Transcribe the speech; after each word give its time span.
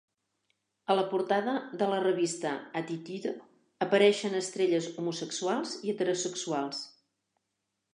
A 0.93 0.95
la 0.99 1.03
portada 1.11 1.53
de 1.81 1.89
la 1.91 1.99
revista 2.07 2.55
"Attitude" 2.83 3.37
apareixen 3.89 4.41
estrelles 4.43 4.93
homosexuals 5.01 5.81
i 5.85 5.95
heterosexuals. 5.97 6.87